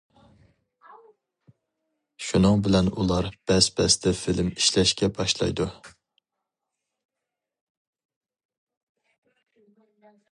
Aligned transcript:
شۇنىڭ 2.27 2.63
بىلەن 2.67 2.89
ئۇلار 3.01 3.27
بەس- 3.51 3.69
بەستە 3.81 4.13
فىلىم 4.21 4.49
ئىشلەشكە 4.53 5.11
باشلايدۇ. 5.19 5.69